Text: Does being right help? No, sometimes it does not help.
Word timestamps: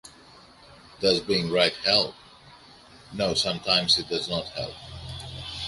Does 0.99 1.19
being 1.19 1.51
right 1.51 1.75
help? 1.85 2.15
No, 3.13 3.35
sometimes 3.35 3.99
it 3.99 4.09
does 4.09 4.27
not 4.27 4.47
help. 4.47 4.73